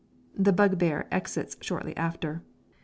[0.35, 2.41] The bug bear exits shortly after.